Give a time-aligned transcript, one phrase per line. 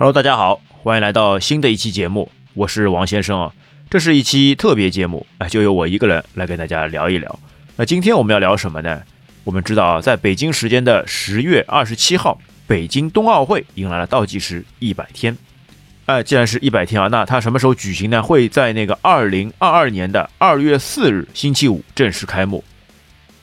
[0.00, 3.52] Hello，大家好，欢迎来到新的一期节目，我是王先生啊。
[3.90, 7.36] 这是一期特别节目，哎，就由我一个人来跟大家聊一聊。
[7.74, 9.02] 那今天我们要聊什么呢？
[9.42, 15.36] 我们知道啊，在北京时间的十月二十七号，北京冬奥会迎来了倒计时一百天。
[16.06, 18.22] 哎，既然是一百天啊，那它什么时候举行呢？
[18.22, 22.62] 会在那个二零二二年的二月四日星期五正式开幕。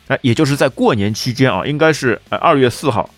[0.07, 3.09] 哎，也就是在过年期间啊，应该是呃二月四号。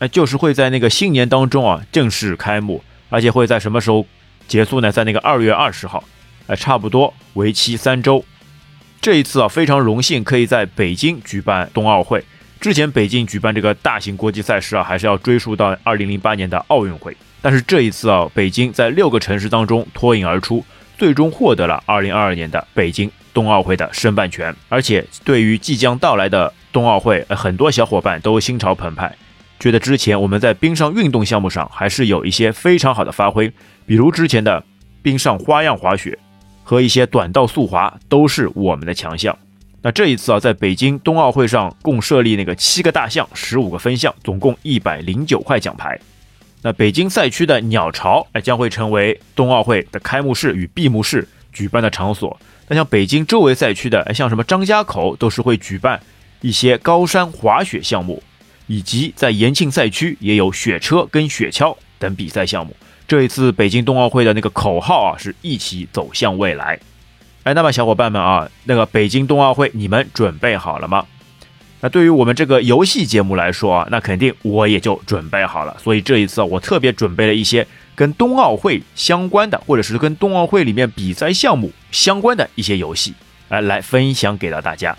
[0.00, 4.06] 哎，就是会在那个新年当中啊正式开幕，而且会在什么时候
[4.48, 4.90] 结束呢？
[4.90, 6.02] 在那个二月二十号，
[6.46, 8.24] 哎，差不多为期三周。
[9.02, 12.24] 这一次啊，非常荣幸可以在北京举办冬奥会。
[12.60, 17.14] 之前北京举办这个大型国际赛事啊，还是要追溯到二零零八年的奥运会。
[17.42, 20.64] 但是这一次啊，北京在六个城市当中脱颖而出，
[20.96, 24.54] 最终获得了二零二二年的北京冬奥会的申办权。
[24.70, 29.14] 而且对于即将到来的冬奥会，很多小伙伴都心潮澎湃。
[29.60, 33.52] 觉得之前我们在冰上运动项目上还是有一些非常好的发挥，
[33.84, 34.64] 比如之前的
[35.02, 36.18] 冰上花样滑雪
[36.64, 39.38] 和一些短道速滑都是我们的强项。
[39.82, 45.98] 那这一次啊，在北京冬奥会上共设立那个七个大项、十五个分项，总共一百零九块奖牌。
[46.62, 52.38] 那北京赛区的鸟巢哎将会成为冬奥会的开幕式与闭幕式举办的场所。
[52.68, 56.00] 那像北京周围赛区的，像什么张家口都是会举办
[56.40, 58.22] 一些高山滑雪项目。
[58.70, 62.76] 以及在延庆赛区也有雪车跟雪橇等比赛项目。
[63.08, 66.78] 这一次北京冬奥会的那个口号啊，是一起走向未来。
[67.42, 71.04] 哎，那么小伙伴们啊，那个北京冬奥会你们准备好了吗？
[71.80, 75.76] 那对于我们这个游戏节目来说啊，那肯定我也就准备好了。
[75.82, 83.14] 所以这一次啊我特别准备了一些跟冬奥会相关的，或者是跟冬奥会里面比赛项目相关的一些游戏，
[83.48, 84.96] 哎，来分享给到大家。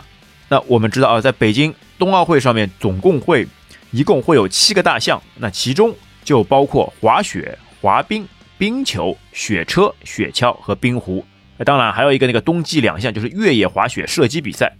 [0.49, 3.47] 那我们知道啊，在北京冬奥会上面总共会。
[3.91, 11.25] 一共会有七个大项，那其中就包括滑雪、滑冰、冰球、雪车、雪橇和冰壶。
[11.57, 14.73] 那当然还有一个那个冬季两项，就是越野滑雪射击比赛。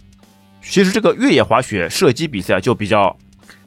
[0.62, 3.16] 其实这个越野滑雪射击比赛就比较，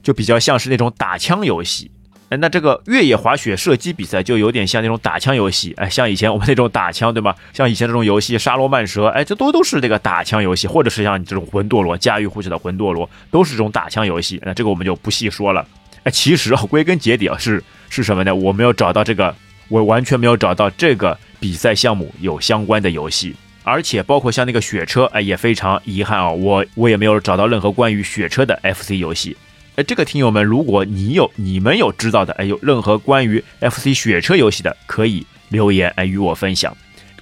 [0.01, 1.91] 就比较像是那种打枪游戏。
[2.29, 7.35] 哎，那这个越野滑雪射击比赛就有点像那种打枪游戏，哎，像以前我们那种打枪，对吗？
[7.53, 14.41] 像以前这种游戏《沙罗曼蛇》，哎，这都都是这个打枪游戏，或者是像你这种魂斗罗、家喻户晓的魂斗罗，都是这种打枪游戏。
[14.43, 15.63] 那这个我们就不细说了。
[16.01, 18.33] 哎，其实啊，归根结底啊，是是什么呢？
[18.33, 19.35] 我没有找到这个，
[19.69, 29.37] 我完全没有找到这个比赛项目有相关的游戏，而且包括像那个雪车，哎，也非常遗憾啊，我我也没有找到任何关于雪车的 FC 游戏。
[29.75, 36.73] 哎，这个听友们，如果你有你们有知道的，哎，有任何关于 FC 雪车游戏的，可以留言哎与我分享。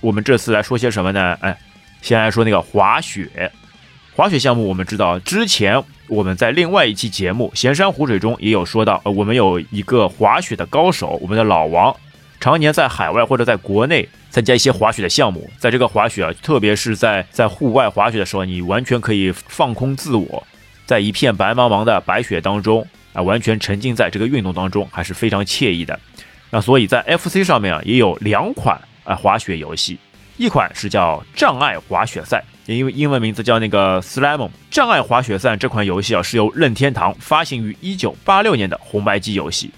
[0.02, 1.36] 我们这次来说些什么呢？
[1.42, 1.58] 哎，
[2.04, 3.52] 先来说那个滑雪，
[4.16, 11.96] 滑雪项目，我们知道之前我们在另外一期节目《闲山湖水》中也有说到，呃，我们有一个滑雪的高手，我们的老王，
[12.40, 20.46] 常年在海外或者在国内参加一些滑雪的项目，在这个滑雪啊，特别是在在户外滑雪的时候，你完全可以放空自我。
[20.86, 26.00] 在一片白茫茫的白雪当中啊，完全沉浸在这个运动当中，还是非常惬意的。
[26.50, 29.98] 那所以在 FC 上面啊，也有两款啊滑雪游戏，
[30.38, 35.58] 一款是叫障碍滑雪赛，因为英文名字叫那个 Slalom 障碍滑雪赛。
[35.58, 39.72] 这款游戏啊是由任天堂发行于1986年的红白机游戏，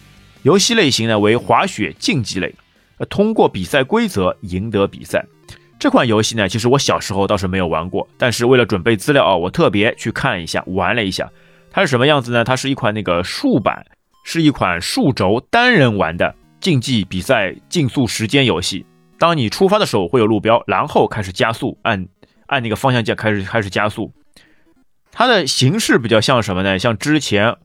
[0.43, 2.53] 游戏类型呢为滑雪竞技类，
[2.97, 5.25] 呃，通过比赛规则赢得比赛。
[5.77, 11.29] 这款游戏呢，其实我小时候倒是没有玩过，但是为了准备资料啊，我特别去看一下，玩了一下。
[11.69, 12.43] 它是什么样子呢？
[12.43, 13.85] 它是一款那个竖版，
[14.23, 18.85] 是一款数轴单人玩的竞技比赛竞速时间游戏。
[19.19, 22.07] 当你出发的时候会有路标，然后开始加速，按
[22.47, 24.13] 按那个方向键开始开始加速。
[25.11, 26.79] 它的形式比较像什么呢？
[26.79, 27.57] 像之前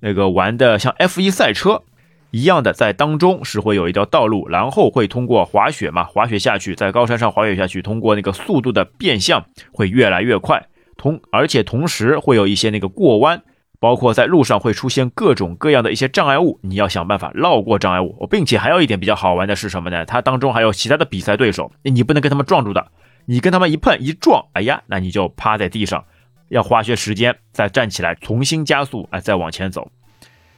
[0.00, 1.82] 那个玩的像 F1 赛车。
[2.32, 13.42] 一样的，在当中是会有一条道路，然后会通过滑雪嘛，滑雪下去，在高山上滑雪下去，通过那个速度的变相会越来越快，同而且同时会有一些那个过弯，
[13.78, 20.06] 包括在路上会出现各种各样的一些障碍物，你要想办法绕过障碍物，并且还有一点比较好玩的是什么呢？
[20.06, 22.86] 它当中还有其他的比赛对手，你不能跟他们撞住的，
[23.26, 26.02] 你跟他们一碰一撞，哎呀，那你就趴在地上，
[26.48, 29.90] 要花些时间再站起来重新加速，哎，再往前走。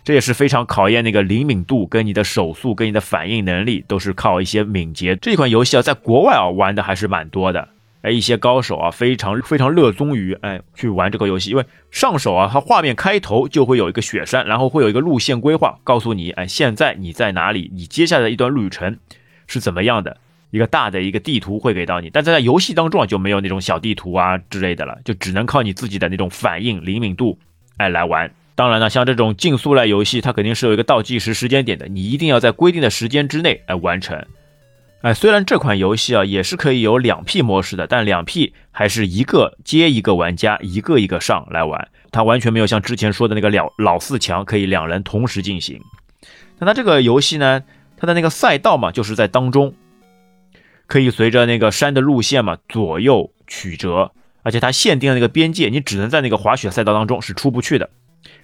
[0.05, 5.17] 这也是非常考验那个灵敏度，跟你的手速，跟你的反应能力，都是靠一些敏捷。
[5.17, 7.71] 这款游戏啊，在国外啊玩的还是蛮多的，
[8.03, 18.99] 哎，一些高手啊非常非常热衷于哎去玩这个游戏，因为上手啊，它画面开头就会有一个雪山，然后会有一个路线规划，告诉你哎现在你在哪里，你接下来一段旅程
[19.47, 20.19] 是怎么样的，
[20.50, 22.11] 一个大的一个地图会给到你。
[22.11, 27.39] 但在游戏当中啊就没有那种小地图啊之类的了，就只能靠你自己的那种反应灵敏度
[27.79, 28.31] 哎来玩。
[28.56, 34.25] 当然了，像这种竞速类游戏，它肯定是有一个倒计时时间点的，你一定要在规定的时间之内来完成。
[35.03, 45.81] 哎，虽然这款游戏啊也是可以有两 P 模式的，但两 P 还是一个接一个玩家，一个一个上来玩，它完全没有像之前说的那个老老四强可以两人同时进行。
[46.59, 47.65] 那它这个游戏呢，
[47.97, 49.75] 它的那个赛道嘛，就是在当中，
[50.87, 54.12] 可以随着那个山的路线嘛左右曲折，
[54.43, 57.91] 而且它限定的那个边界，你只能在那个滑雪赛道当中是出不去的。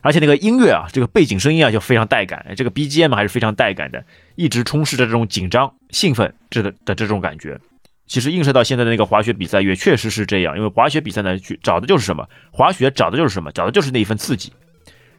[0.00, 4.04] 而且那个音乐啊，这个背景声音啊就非常带感，这个 BGM 还是非常带感的，
[4.36, 7.58] 一直充斥着这种紧张、兴奋这的的这种感觉。
[8.06, 12.28] 其实映射到现在的那个滑雪比赛也确实是这样，因为滑雪比赛呢，去找的就是什么？
[12.50, 13.52] 滑雪找的就是什么？
[13.52, 14.52] 找的就是那一份刺激。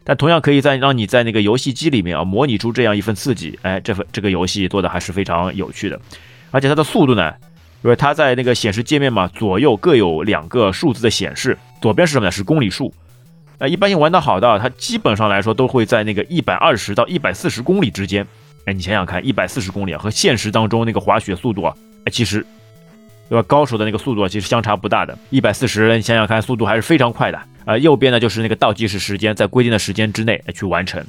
[0.04, 3.58] 但同样可以在让你在那个游戏机里面啊，模拟出这样一份刺激。
[3.62, 6.02] 哎，这份这个游戏做的还是非常有趣的，
[6.50, 7.34] 而且它的速度呢，
[7.84, 12.32] 因为它在那个显示界面嘛，左右各有两个数字的显示，左边是什么呢？
[12.32, 12.94] 是公里数。
[13.62, 18.26] 啊，一般性玩的好的，它基本上来说都会在那个一百二十到一百四十公里之间。
[18.66, 21.76] 哎，你想想看，一百四十公里啊和现实当中那个滑雪速度啊，
[22.06, 22.44] 哎，其实，
[23.30, 23.44] 对吧？
[23.48, 25.16] 高手的那个速度啊，其实相差不大的。
[25.30, 27.40] 一百四十，你想想看，速度还是非常快的。
[27.64, 31.06] 啊，右边呢就是那个倒计时时间，在规定的时间之内去完成。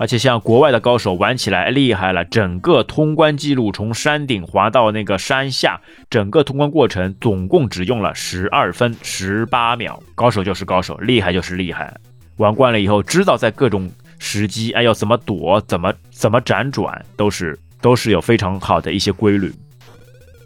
[0.00, 10.02] 而且像国外的高手玩起来厉害了，整个通关记录从山顶滑到那个山下，整个通关过程总共只用了十二分十八秒。
[10.14, 11.94] 高手就是高手，厉害就是厉害。
[12.38, 19.52] 玩惯了以后，知道在各种时机，哎，要怎么躲，怎么怎么辗转，都是都是有非常好的一些规律。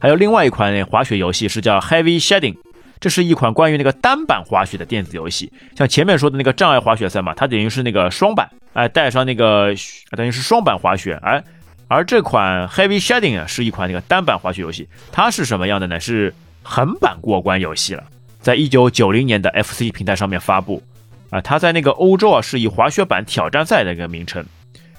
[0.00, 2.56] 还有另外一款滑雪游戏是叫 Heavy Shedding。
[3.04, 9.74] 这是一款关于那个单板滑雪的电子游戏，像前面说的那个障碍滑雪赛嘛，它等于是那个双板，哎，带上那个
[10.12, 11.44] 等于是双板滑雪，哎，
[11.86, 16.00] 而这款 Heavy Shedding 啊，是一款那个单板滑雪游戏，它是什么样的呢？
[16.00, 18.02] 是横板过关游戏了，
[18.40, 20.82] 在一九九零年的 FC 平台上面发布，
[21.28, 24.42] 啊，它在那个欧洲啊是以滑雪板挑战赛的一个名称。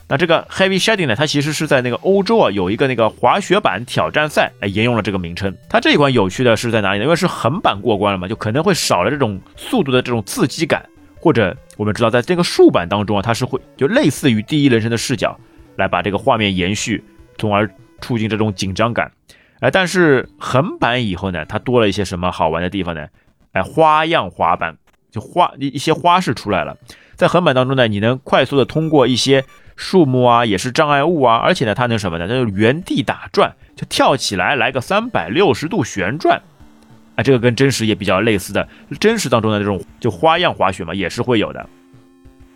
[0.07, 1.15] 那这个 Heavy Shedding 呢？
[1.15, 5.55] 它其实是在那个欧洲啊，有一个那个滑雪板挑战赛，哎，沿用了这个名称。
[5.67, 7.05] 它这一款有趣的是在哪里呢？
[7.05, 10.87] 因为是横板过关了嘛，就可能会少了这种速度的这种刺激感，
[11.19, 15.35] 或者我们知道，在这个竖板当中啊，它是会就类似于第一人称的视角
[15.75, 17.03] 来把这个画面延续，
[17.39, 17.67] 从而
[17.99, 19.11] 促进这种紧张感。
[19.59, 23.07] 哎，但是横板以后呢，它多了一些什么好玩的地方呢？
[23.53, 24.77] 哎，花样滑板
[25.09, 26.77] 就花一一些花式出来了。
[27.15, 29.43] 在横板当中呢，你能快速的通过一些。
[29.75, 32.27] 树木啊，也是障碍物啊，而且呢，它能什么呢？
[32.27, 36.41] 它就原地打转，就跳起来来个三百六十度旋转，
[37.15, 38.67] 啊，这个跟真实也比较类似的，
[38.99, 41.67] 真实当中的这种就花样滑雪嘛，也是会有的。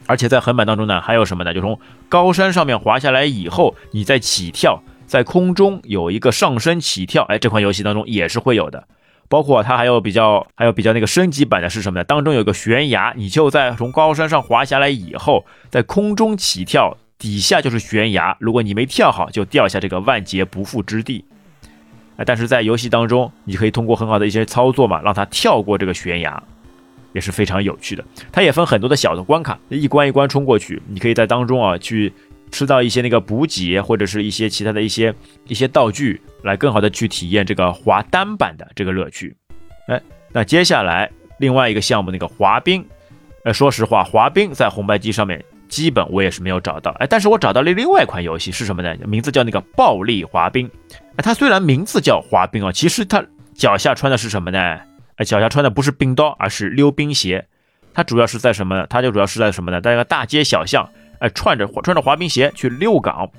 [0.07, 1.53] 而且在横板当中呢，还有什么呢？
[1.53, 8.87] 就从高山上面滑下来以后，你再起跳，在空中有一个上升起跳，哎，这款游戏当中也是会有的。
[9.27, 12.03] 包括它还有比较，还有比较那个升级版的是什么呢？
[12.03, 16.97] 当中有个悬崖，你就在从高山上滑下来以后，在空中起跳。
[17.19, 21.23] 底下就是悬崖，如果你没跳好，就掉下这个万劫不复之地。
[22.15, 26.41] 啊，但是在游戏当中，你可以通过很好的一些操作嘛，让它跳过这个悬崖，
[27.13, 28.03] 也是非常有趣的。
[28.31, 32.11] 它也分很多的小的关卡，一关一关冲过去，你可以在当中啊去
[32.51, 35.13] 吃到一些那个补给，或者是一些其他的一些
[35.47, 39.35] 一些道具，来更好的去体验这个滑单板的这个乐趣。
[39.87, 42.85] 哎，那接下来另外一个项目那个滑冰，
[43.43, 45.43] 呃，说实话，滑冰在红白机上面。
[45.69, 48.93] 基本我也是没有找到，哎，但是我找到了另外一款游戏是什么呢？
[49.05, 50.69] 名字叫那个暴力滑冰。
[51.15, 53.23] 哎，它虽然名字叫滑冰啊，其实它
[53.53, 54.59] 脚下穿的是什么呢？
[55.15, 57.45] 哎，脚下穿的不是冰刀，而是溜冰鞋。
[57.93, 58.85] 它主要是在什么？
[58.89, 59.79] 它就主要是在什么呢？
[59.79, 63.29] 在一个大街小巷，哎，穿着穿着滑冰鞋去溜岗。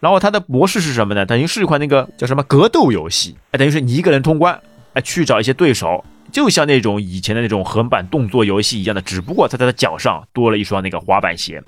[0.00, 1.26] 然后它的模式是什么呢？
[1.26, 3.36] 等于是一款那个叫什么格斗游戏。
[3.50, 4.60] 哎，等于是你一个人通关，
[4.94, 6.04] 哎，去找一些对手。
[6.30, 11.62] 就像那种以前的那种横版动作游戏一样的，只不过在他的脚上多了一双那个滑板鞋。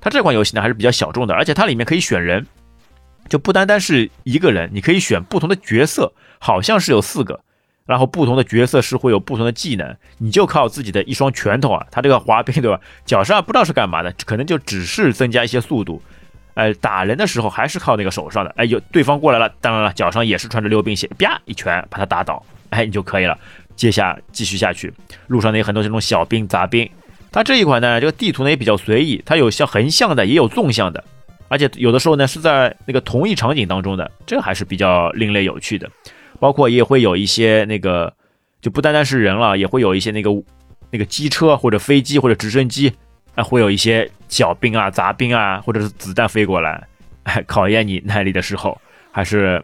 [0.00, 2.46] 它这款游戏呢还是比较小众的，而且它里面可以选人，
[3.30, 7.40] 就不单单是一个人，你可以选不同的角色，好像是有四个，
[7.86, 12.78] 然后不同的角色是会有不同的技能，你就靠自己的一双拳头啊，它这个滑冰对吧？
[13.06, 16.02] 脚上不知道是干嘛的，可能就只是增加一些速度，
[16.52, 23.38] 哎，打人的时候还是靠那个手上的，哎，有对方过来了，当然了，脚上也是穿着溜冰鞋，啪一拳把他打倒，哎，你就可以了。
[23.76, 24.92] 接下继续下去，
[25.26, 26.88] 路上呢有很多这种小兵杂兵。
[27.32, 31.02] 它这一款呢，这个地图呢也比较随意，它有像横向的，也有纵向的，
[31.48, 35.90] 而且有的时候呢是在那个同一场景当中的，这还是比较另类有趣的。
[36.38, 38.12] 包括也会有一些那个，
[38.60, 40.30] 就不单单是人了，也会有一些那个
[40.90, 42.92] 那个机车或者飞机或者直升机，
[43.34, 46.86] 啊，会有一些小兵啊、杂兵啊，或者是子弹飞过来，
[47.22, 49.62] 哎，考验你耐力的时候，还是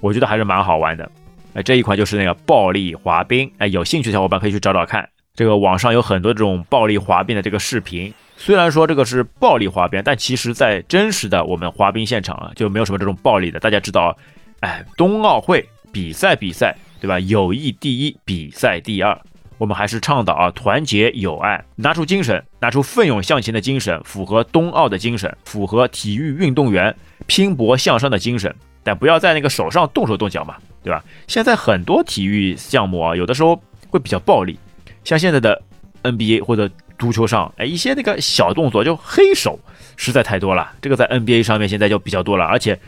[0.00, 1.08] 我觉得还是蛮好玩的。
[1.54, 8.12] 哎，这一款就是那个暴力滑冰，哎，有兴趣的小伙伴可以去找找看，这个网上有很多这种暴力滑冰的这个视频。
[8.36, 13.60] 虽然说这个是暴力滑冰，但其实在真实的我们滑冰现场啊，就没有什么这种暴力的。
[13.60, 14.16] 大家知道，
[14.60, 17.20] 哎，冬奥会比赛比赛，对吧？
[17.20, 19.16] 友谊第一，比赛第二。
[19.58, 26.92] 我们还是倡导啊，团结友爱，拿出精神，拿出奋勇向前的精神，符合冬奥的精神，符合体育运动员
[27.28, 28.52] 拼搏向上的精神。
[28.82, 31.04] 但不要在那个手上动手动脚嘛，对吧？
[31.26, 34.58] 现在很多体育项目啊，有的时候会比较暴力，
[35.04, 35.62] 像现在的
[36.02, 36.70] NBA 或者。
[36.98, 39.58] 足球上，哎，一些那个小动作就黑手
[39.96, 40.72] 实在太多了。
[40.80, 42.78] 这个在 NBA 上面现在就比较多了，而且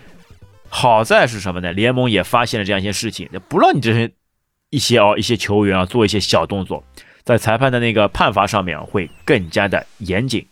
[0.68, 1.72] 好在是什么呢？
[1.72, 4.08] 联盟也发现了这样一些事情，不让你这些
[4.70, 6.84] 一些哦一些球员啊做一些小动作，
[7.24, 10.46] 在裁判的那个判罚上面会更加的严谨，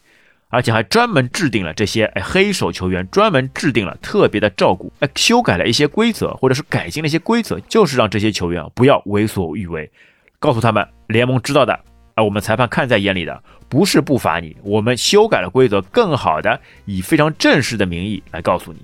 [0.52, 9.90] 而且还专门制定了这些哎黑手球员专门制定了特别的照顾，哎修改了一些规则或者是改进了一些规则，就是让这些球员不要为所欲为，
[10.38, 11.80] 告诉他们联盟知道的。
[12.14, 18.80] 啊，我们裁判看在眼里的不是不罚你，我们修改了规则，更好的以非常正式的名义来告诉你。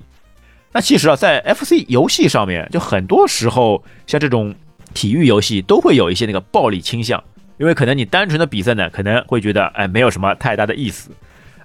[0.72, 4.54] 那其实啊，在 FC 游戏上面，就很多时候像这种
[4.94, 7.22] 体育游戏都会有一些那个暴力倾向，
[7.58, 11.10] 因为可能你单纯的比赛呢，可能会觉得哎没有什么太大的意思，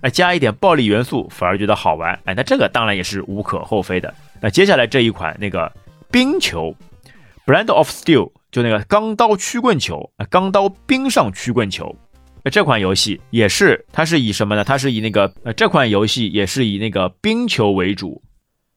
[0.03, 4.13] 哎加一点暴力元素反而觉得好玩，哎那这个当然也是无可厚非的。
[4.39, 5.69] 那接下来这一款那个
[6.11, 6.75] 冰球
[7.47, 8.31] ，Brand of Steel。
[8.53, 11.95] 就那个钢刀曲棍球啊，钢刀冰上曲棍球，
[12.43, 14.63] 那这款游戏也是，它是以什么呢？
[14.63, 18.21] 它是以那个呃，这款游戏也是以那个冰球为主，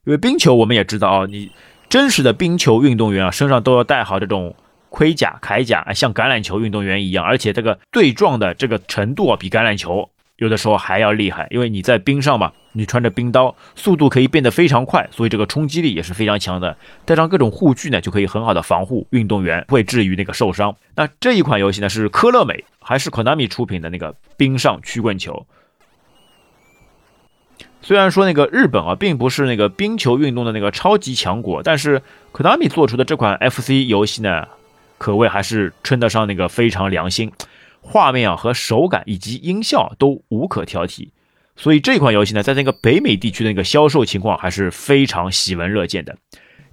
[0.07, 1.53] 因为冰球我们也知道啊，你
[1.91, 4.57] 真实的冰球运动员啊，身上都要带好这种
[4.89, 10.09] 盔甲、铠甲啊，像橄榄球运动员一样，而且这个对撞的这个程度啊，比橄榄球。
[10.37, 16.77] 有的时候还要厉害，因为你在冰上嘛，你穿着冰刀，速度可以变得非常快，所以这个冲击力也是非常强的。
[17.07, 20.77] 带上各种护具呢，就可以很好的防护运动员，不会至于那个受伤。
[20.95, 25.47] 那这一款游戏呢，是科乐美还是 Konami 出品的那个冰上曲棍球？
[27.81, 32.03] 虽然说那个日本啊，并不是那个冰球运动的那个超级强国，但是
[32.33, 34.47] Konami 做出的这款 FC 游戏呢，
[34.99, 37.33] 可谓还是称得上那个非常良心。
[37.89, 41.11] 画面啊和手感以及音效都无可挑剔，
[41.55, 46.17] 所以这款游戏呢，在那个北美地区的那个销售情况还是非常喜闻乐见的。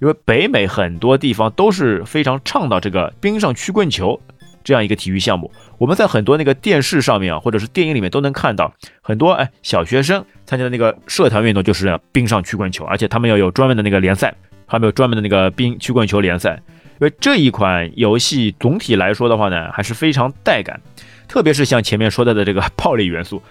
[0.00, 4.20] 因为北美很多地方都是非常倡导这个冰上曲棍球
[4.64, 5.50] 这样一个体育项目。
[5.78, 14.34] 我们在很多那个电视上面啊，或者是电影里面都能看到很多哎小学生参加的那个社团运动就是冰上曲棍球，而且他们要有专门的那个联赛，
[14.66, 16.60] 他们有专门的那个冰曲棍球联赛。
[17.00, 20.80] 因为这一款游戏总体来说的话呢，还是非常带感，
[21.28, 23.42] 特别是像前面说到的这个暴力元素。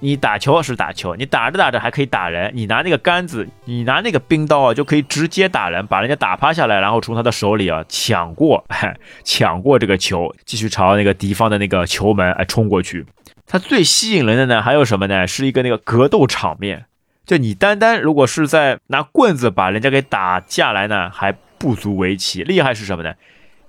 [0.00, 8.64] 你打球是打球，你打着打着还可以打人，你拿那个杆子，你拿那个冰刀啊，就可以直接打人，把人家打趴下来，然后从他的手里啊抢过，
[9.24, 13.04] 抢过这个球，继续朝那个敌方的那个球门哎冲过去。
[13.46, 15.26] 它最吸引人的呢，还有什么呢？
[15.26, 16.84] 是一个那个格斗场面。
[17.26, 21.34] 就你单单如果是在拿棍子把人家给打下来呢，还。
[21.60, 23.12] 不足为奇，厉害是什么呢？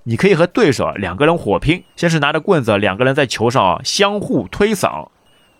[0.04, 5.08] 你可以和对手两个人火拼，先是拿着棍子，两个人在球上啊相互推搡，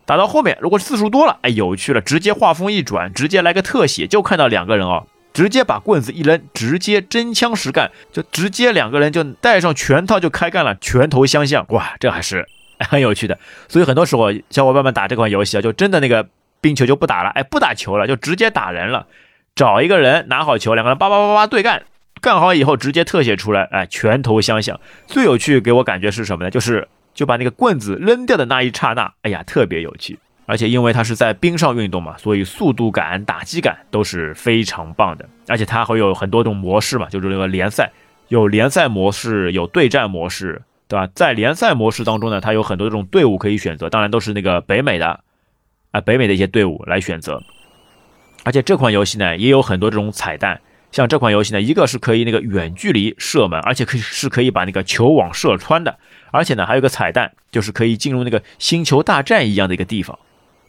[0.07, 12.49] 打到后面，如果次数多了，哎，有趣了，直接画风一转，直接来个特写，就看到两个人啊，直接把棍子一扔，直接真枪实干，就直接两个人就带上拳套就开干了，拳头相向，哇，这还是
[12.89, 13.39] 很有趣的。
[13.69, 16.27] 所以很多时候小伙伴们打这款游戏啊，就真的那个
[16.61, 19.07] 冰球就不打了，哎，不打球了，就直接打人了，
[19.55, 21.83] 找一个人拿好球，两个人叭叭叭叭对干。
[22.21, 24.79] 干好以后直接特写出来，哎，拳头相向。
[25.07, 26.51] 最有趣给我感觉是什么呢？
[26.51, 30.19] 就是就把那个棍子扔掉的那一刹那，哎呀，特别有趣。
[30.47, 35.29] 而且因为它是在冰上运动嘛，所以速度感、打击感都是非常棒的。
[35.47, 37.91] 而且它会有很多种模式嘛，就是那个联赛
[38.29, 41.09] 有联赛模式，有对战模式，对吧？
[41.15, 45.21] 在联赛模式当中呢，它有很多这种队伍可以选择，当然都是那个北美的
[45.93, 47.41] 啊，北美的一些队伍来选择。
[48.43, 50.61] 而且这款游戏呢，也有很多这种彩蛋。
[50.93, 55.99] 像这款游戏呢，一个是可以那个远距离射门，而且可以是可以把那个球网射穿的，
[56.33, 60.19] 而且呢还有个彩蛋，就是可以进入那个星球大战一样的一个地方，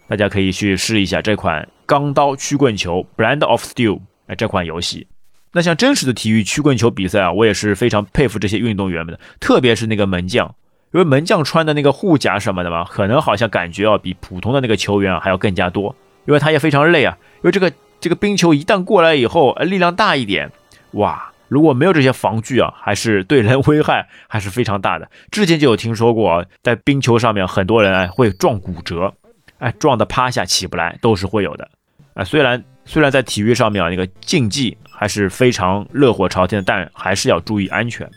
[0.07, 5.07] 大家可以去试一下这款钢刀曲棍球 Brand of Steel 哎这款游戏。
[5.53, 10.53] 那像真实的体育曲棍球比赛啊，我也是非常佩服这些运动员们的，特别是那个门将，
[10.93, 17.73] 因为门将穿的那个护甲什么的嘛，可能好像感觉要比普通的那个球员啊还要更加多，因为他也非常累啊，因为这个。
[18.01, 20.51] 这个冰球一旦过来以后，力量大一点，
[20.93, 21.31] 哇！
[21.47, 25.09] 如果没有这些防具啊，还是对人危害 还是非常大的。
[25.31, 29.13] 之前就有听说过，在冰球上面很多人哎会撞骨折，
[29.59, 31.69] 哎撞的趴下起不来都是会有的。
[32.13, 38.09] 啊，虽然虽然在体育上面啊那个竞技还是非常热火朝天的，但还是要注意安全。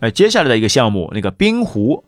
[0.00, 2.04] 哎，接下来的一个项目那个冰壶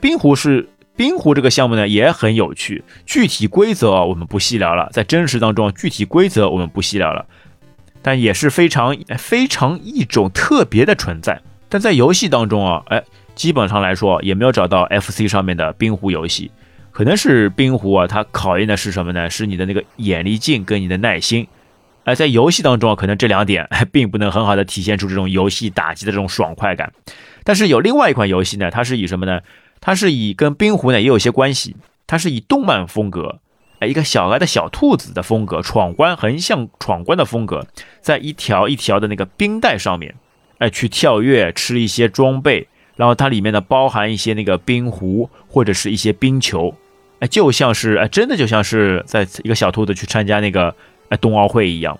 [0.00, 7.26] 冰壶是冰壶这个项目呢也很有趣，具体规则我们不细聊了，在真实当中具体规则我们不细聊了，
[8.02, 11.40] 但也是非常非常一种特别的存在。
[11.68, 13.02] 但在游戏当中啊，哎，
[13.34, 16.50] 基本上来说也没有找到 FC 上面的冰壶游戏，
[16.90, 19.30] 可能是冰壶啊，它考验的是什么呢？
[19.30, 21.48] 是你的那个眼力劲跟你的耐心。
[22.04, 26.92] 哎，在游戏当中啊，可能这两点还并不能很好的体现出这种游戏打击的这种爽快感。
[27.44, 29.40] 但是有另外一款游戏呢，它是以什么呢？
[29.82, 33.40] 它是以跟冰壶呢也有些关系，它是以动漫风格，
[33.80, 37.66] 哎，一个小孩的小兔子的风格，闯关横向闯关的风格，
[38.00, 40.14] 在一条一条的那个冰带上面，
[40.58, 46.72] 哎，去跳跃，吃一些装备，然后它里面呢包含一些那个冰壶或者是一些冰球，
[47.18, 50.72] 哎，就像是哎，真的就像是在一个小兔子去参加那个
[51.08, 51.98] 哎冬奥会一样。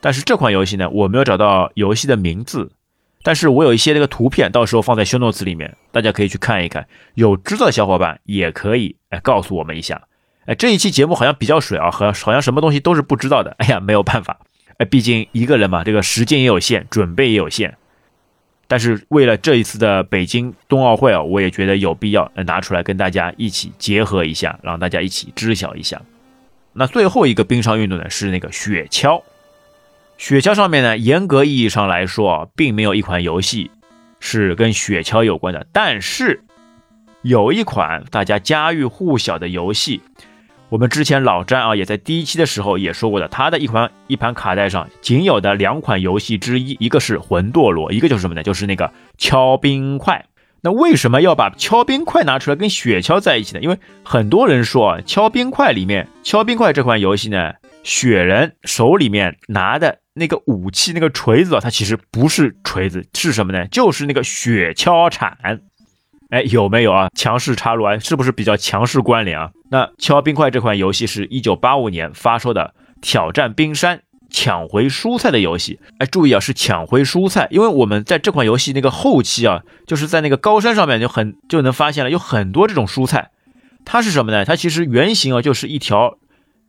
[0.00, 2.70] 但是这款游戏呢，我没有找到游戏的名字。
[3.28, 6.88] 但是我有一些那个图片，到时候放在修诺词里面，大家可以去看一看。
[7.12, 10.00] 有知道的小伙伴也可以哎告诉我们一下。
[10.46, 13.54] 哎，这一期节目好像比较水啊，好像好像什么东西都是不知道的。
[13.58, 14.38] 哎呀，没有办法，
[14.78, 17.76] 哎，毕竟一个人嘛，这个时间也有限，准备也有限。
[18.66, 26.00] 但是为了这一次的北京冬奥会啊，我也觉得有必要拿出来跟大家一起结合一下，让大家一起知晓一下。
[26.72, 29.20] 那最后一个冰上运动呢，是那个雪橇。
[30.18, 33.70] 雪橇上面呢，严格意义上来说，并没有一款游戏
[34.18, 35.64] 是跟雪橇有关的。
[35.72, 36.42] 但是
[37.22, 40.02] 有一款大家家喻户晓的游戏，
[40.70, 48.42] 我们之前老詹啊也在第一期的时候也说过的，他的一款一盘卡带上仅有的两款游戏之一，一个是魂斗罗，一个就是什么呢？
[48.42, 50.26] 就是那个敲冰块。
[50.62, 53.60] 那为什么要把敲冰块拿出来跟雪橇在一起呢？
[53.60, 60.00] 因为很多人说啊，敲冰块里面，敲冰块这款游戏呢，雪人手里面拿的。
[60.14, 63.68] 那个武器，那个锤子啊，它其实不是锤子，是什么呢？
[63.68, 65.38] 就是那个雪橇铲。
[66.30, 67.08] 哎，有没有啊？
[67.14, 69.52] 强势插入啊，是不是比较强势关联啊？
[69.70, 75.78] 那敲冰块这款游戏是一九八五年发售的，挑战冰山抢回蔬菜的游戏。
[75.98, 83.30] 哎，注意啊，是抢回蔬菜，因为我们在这款游戏那个后期啊，就是在那个高山上面就很就能发现了有很多这种蔬菜。
[83.84, 84.44] 它是什么呢？
[84.44, 86.18] 它其实原型啊就是一条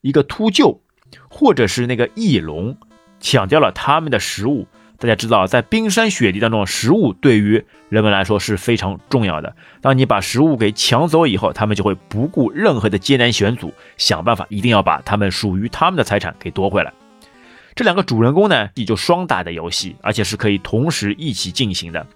[0.01, 0.81] 一个秃鹫，
[1.29, 2.77] 或者是那个翼龙。
[3.21, 4.65] 抢掉了他们的食物。
[4.97, 9.53] 大家知道，在冰山雪地当中，食物对于人们来说是非常重要的。
[9.81, 16.93] 当你把食物给抢走以后，他们就会不顾任何的艰难险阻，想办法一定要把他们属于他们的财产给夺回来。
[17.75, 22.07] 这两个主人公呢，也就双打的游戏，而且是可以同时一起进行的。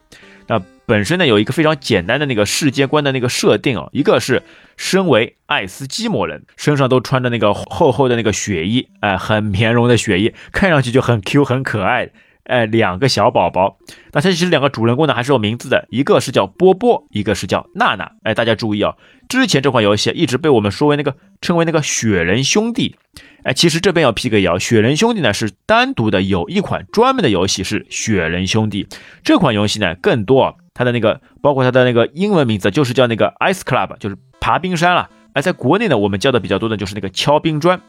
[0.48, 4.44] 那本身呢，有一个非常简单的那个世界观的那个设定哦，一个是
[4.76, 12.10] 身为爱斯基摩人，身上都穿着那个厚厚的那个雪衣，哎，很 绵绒的雪衣，看上去就很 Q 很可爱，
[12.46, 13.78] 哎，两个小宝宝。
[14.12, 18.12] 那它其实两个主人公呢还是有名字的，一个是叫波波，一个是叫娜娜。
[18.24, 18.96] 哎，大家注意啊，
[19.30, 22.96] 之前这款游戏一直被我们说为那个称为那个雪人兄弟。
[23.44, 28.88] 哎，其实这边要辟个谣，雪人兄弟呢是单独的有一款专门的游戏是雪人兄弟，
[29.24, 35.10] 这款游戏呢更多啊它的那个包括它的那个英文名字就是叫那个 Ice Club，就是爬冰山了。
[35.34, 37.82] 哎，在国内呢我们叫的比较多的就是那个敲冰砖，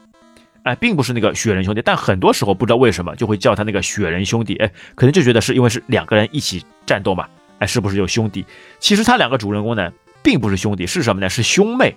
[0.65, 7.27] 哎，并不是那个雪人兄弟，但很多时候不知道为什么就会叫他那个雪人兄弟，哎，可能就觉得是因为是两个人一起战斗嘛，
[7.59, 8.43] 哎，是不是有兄弟？
[8.79, 11.29] 其实他两个主人公呢并不是兄弟，是什么呢？
[11.29, 11.95] 是兄妹。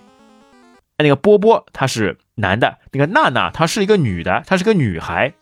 [1.01, 5.33] 那个波波他是男的，那个娜娜她是一个女的，她是个女孩，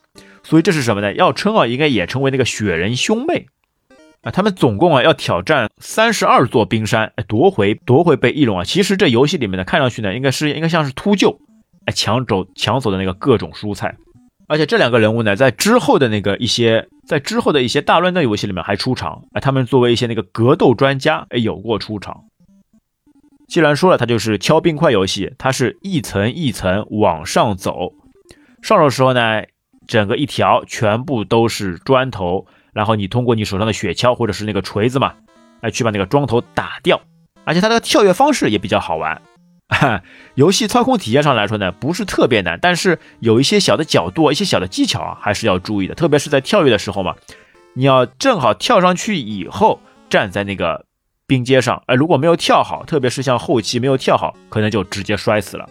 [0.43, 1.13] 所以这是什么呢？
[1.13, 3.47] 要称啊，应该也称为那个雪人兄妹
[4.21, 4.31] 啊。
[4.31, 8.63] 他们总共啊要挑战三十二座冰山，夺回夺回被翼龙啊。
[8.63, 11.39] 其实这游戏里面呢，看上去呢，应该是应该像是秃鹫，
[11.87, 13.95] 哎，抢走抢走的那个各种蔬菜。
[14.47, 22.23] 而且这两个人物呢，在之后的那个一些，在之后的一些大乱斗游戏里面还出场，哎，他们作为一些那个格斗专家，哎，有过出场。
[23.49, 27.93] 既然说了，它就是敲冰块游戏，它是一层一层往上走。
[28.61, 29.43] 上手时候呢，
[29.85, 35.13] 整个一条全部都是砖头，然后你通过你手上的雪橇或者是那个锤子嘛，
[35.61, 37.01] 哎去把那个砖头打掉。
[37.45, 39.21] 而且它的跳跃方式也比较好玩。
[40.35, 45.95] 游戏操控体验上来说呢，不是特别难，但是有一些小的角度、一些小的技巧啊，还是要注意的。
[45.95, 47.15] 特别是在跳跃的时候嘛，
[47.73, 50.85] 你要正好跳上去以后，站在那个。
[51.29, 55.69] 冰阶上，哎，如果没有跳好，特别是像后期没有跳好，可能就直接摔死了。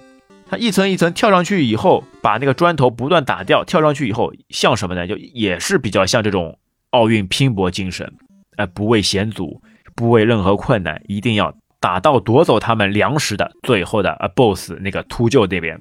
[0.50, 5.06] 它一层一层跳上去以后，把那个砖头不断打掉，跳上去以后，像什么呢？
[5.06, 6.58] 就也是比较像这种
[6.90, 8.12] 奥运拼搏精神，
[8.58, 9.62] 哎，不畏险阻，
[9.94, 15.80] 不畏任何困难，一定要打到夺走他们粮食的最后的啊 BOSS 那个秃鹫那边。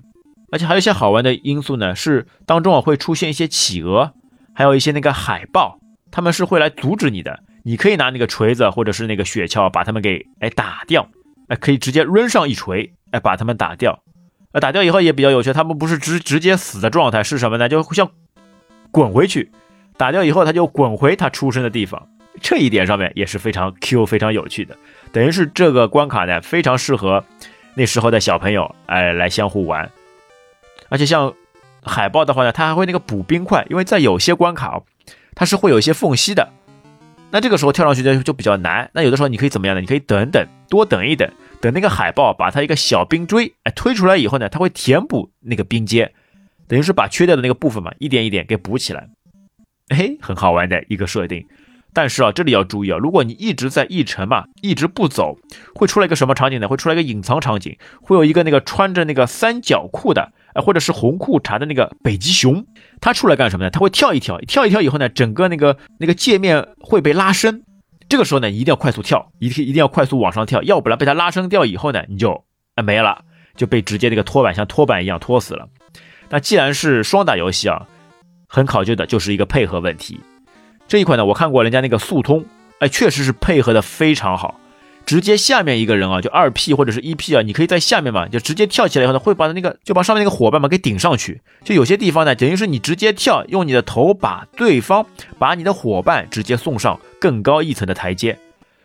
[0.52, 4.14] 而且还有一些好玩的因素呢，是当中啊会出现一些企鹅，
[4.54, 5.80] 还有一些那个海豹，
[6.12, 7.40] 他们是会来阻止你的。
[7.64, 11.10] 你可以拿那个锤子或者是那个雪橇把他们给哎打掉，
[11.48, 14.04] 哎，可以直接扔上一锤，哎，把他们打掉。
[14.52, 17.68] 呃，打掉以后也比较有趣，他们不是直直接死的状态，是什么呢？
[17.68, 18.10] 就像
[18.92, 19.52] 滚回去，
[19.98, 22.08] 打掉以后他就滚回他出生的地方。
[22.40, 24.78] 这一点上面也是非常 Q、非常有趣的。
[25.16, 27.24] 等于是这个关卡呢，非常适合
[27.74, 29.90] 那时候的小朋友哎来相互玩。
[30.90, 31.34] 而且像
[31.82, 34.82] 海豹的话呢，它还会那个补冰块，因为在有些关卡
[35.34, 36.52] 它是会有一些缝隙的。
[37.32, 38.92] 那这个时候跳上去就就比较难。
[38.94, 39.80] 那有的时候你可以怎么样呢？
[39.80, 46.14] 你可以等等，多等一等，等那个海豹把它一个小冰锥哎推出来以后呢，它会填补那个冰阶，
[46.68, 49.08] 等于是把缺掉的那个部分嘛，一点一点给补起来。
[49.88, 51.48] 哎，很好玩的一个设定。
[51.96, 55.38] 但是啊，这里要注意啊，如果你一直在一城嘛，一直不走，
[55.74, 56.68] 会出来一个什么场景呢？
[56.68, 60.34] 会出来一个隐藏场景，会有一个那个穿着那个三角裤的。
[60.56, 62.66] 呃，或者是红裤衩的那个北极熊，
[63.02, 63.70] 它出来干什么呢？
[63.70, 67.62] 它会跳一跳，跳一跳以后呢，整个那个那个界面会被拉伸。
[68.08, 73.22] 这个时候呢，一定要快速跳，一定一定要快速往上跳，要不然被它拉伸掉以后呢，你就啊没了，
[73.58, 75.68] 就被直接那个拖板像拖板一样拖死了。
[76.30, 77.86] 那既然是双打游戏啊，
[78.48, 80.20] 很考究的就是一个配合问题。
[80.88, 82.46] 这一款呢，我看过人家那个速通，
[82.80, 84.60] 哎，确实是配合的非常好。
[85.06, 91.42] 直接下面一个人啊，就二 P 或者是一 P 啊，你可以在下面嘛，就直接跳起来以后呢，会把那个就把上面那个伙伴嘛给顶上去。
[91.64, 95.06] 就有些地方呢，等于是你直接跳，用你的头把对方
[95.38, 98.40] 把你的伙伴直接送上更高一层的台阶，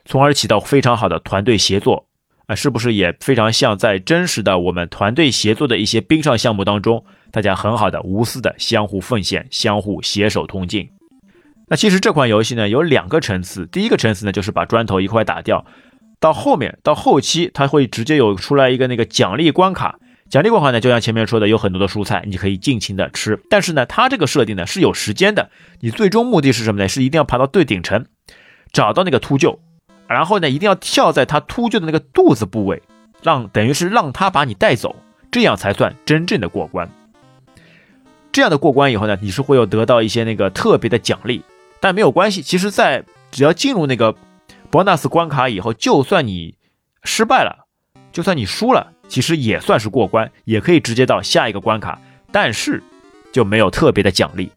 [0.04, 2.04] 从而起到非常好的团队协作
[2.46, 10.90] 啊，是不是也非常像在真实的我们团队协作的一些冰上项目当中，大家很好的无私的相互奉献，相互携手同进。
[11.70, 15.64] 那其实这款游戏呢有两个层次，第一个层次呢就是把砖头一块打掉。
[16.18, 23.40] 到后面到后期，它会直接有出来一个那个奖励关卡，奖励关卡呢，就像前面说的，有很多的蔬菜，你可以尽情的吃。
[23.48, 25.48] 但是呢，它这个设定呢是有时间的，
[25.80, 26.88] 你最终目的是什么呢？
[26.88, 28.04] 是一定要爬到最顶层，
[28.72, 29.60] 找到那个秃鹫，
[30.08, 32.82] 然后呢，一定要跳在它秃鹫的那个肚子部位，
[33.22, 34.96] 让等于是让它把你带走，
[35.30, 36.90] 这样才算真正的过关。
[38.32, 41.42] 这样的过关以后呢，你是会有得到一些那个特别的奖励，
[41.80, 44.14] 但没有关系，其实，在只要进入那个。
[44.72, 46.54] bonus 关卡以后，就算你
[47.02, 47.66] 失败了，
[48.12, 52.80] 就算你输了，其实也算是过关，也可以直接到下一个关卡，但是
[53.32, 54.52] 就没有特别的奖励。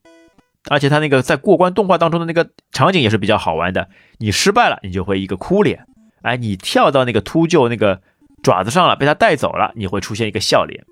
[0.70, 5.80] 而且他那个在过关动画当中的那个场景也是比较好玩的，你失败了，你就会一个哭脸；
[6.22, 8.00] 哎，你跳到那个秃鹫那个
[8.44, 10.86] 爪子上了，被他带走了，你会出现一个笑脸。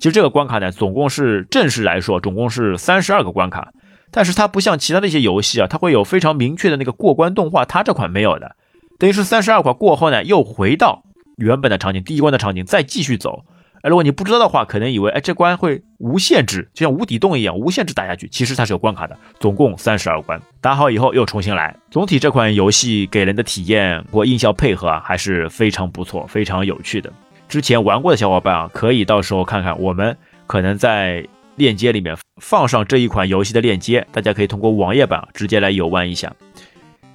[0.00, 3.70] 其实这个关卡呢，总共是正式来说，总共是三十二个关卡。
[4.10, 8.56] 但是它不像其他的一些游戏啊，它会有非常明确的那个过关动画，它这款没有的，
[8.98, 11.04] 等于是三十二关过后呢，又回到
[11.36, 13.44] 原本的场景，第一关的场景再继续走。
[13.82, 21.76] 哎，如果你不知道的话，可能以为哎这关会无限制，就像无底洞一样无限制打下去，其实它是有关卡的，总共三十二关，打好以后又重新来。
[21.90, 27.12] 总体这款游戏给人的体验或音效配合啊，还是非常不错，非常有趣的。
[27.48, 30.16] 之前玩过的小伙伴啊，可以到时候看看，我们
[30.46, 31.26] 可能在。
[31.56, 36.34] 链接里面放上这一款游戏的链接，大家可以通过网页版直接来游玩一下。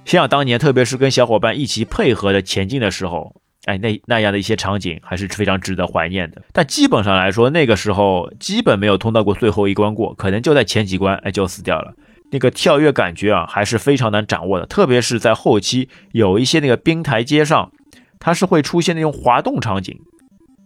[0.04, 6.42] 想想当年，特别是跟小伙伴一起配合的前进的时候，哎，那那样的一些场景还是非常值得怀念的。
[6.52, 11.94] 但基本上来说，那个时候基本没有通到过最后一关过，可能就在前几关，哎，就死掉了。
[12.32, 14.66] 那个跳跃感觉啊，还是非常难掌握的。
[14.66, 17.70] 特别是在后期，有一些那个冰台阶上，
[18.18, 19.96] 它是会出现那种滑动场景，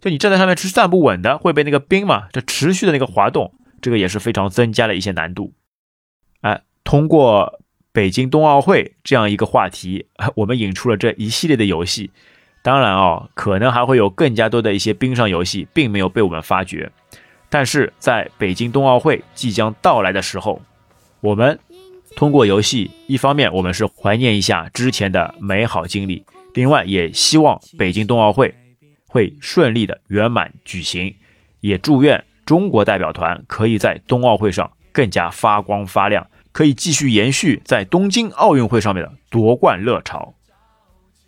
[0.01, 3.53] 就你站在上面是站不稳的，会被那个冰嘛，就持续的那个滑动。
[3.81, 5.53] 这个也是非常增加了一些难度，
[6.41, 7.61] 哎，通过
[7.91, 12.11] 北京冬奥会这样一个话题， 我们引出了这一系列的游戏。
[12.63, 16.91] 当然啊，可能还会有更加多的一些冰上游戏，并没有被我们发掘。
[17.49, 20.61] 但是在北京冬奥会即将到来的时候，
[21.21, 21.57] 我们
[22.15, 28.53] 通过游戏，一方面我们是怀念一下之前的美好经历，另外也希望北京冬奥会
[29.07, 31.15] 会顺利的圆满举行，
[31.61, 32.21] 也祝愿。
[32.47, 40.33] 中国代表团可以在冬奥会上更加发光发亮，可以继续延续在东京奥运会上面的夺冠热潮。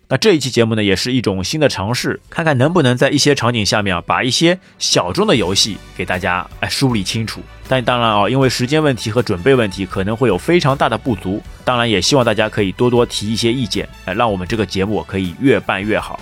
[0.08, 7.42] 那这一期节目呢，也是一种新的尝试，看看能不能在一些场景下面啊，把一些小众的游戏给大家哎梳理清楚。
[7.68, 11.44] 但当然啊，因为时间问题和准备问题，可能会有非常大的不足。
[11.66, 16.18] 当然，也希望大家可以多多提一些意见，哎，让我们这个节目可以越办越好。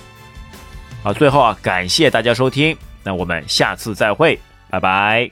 [1.03, 4.37] 好，最后啊，感谢大家收听，那我们下次再会。
[4.69, 5.31] 拜拜。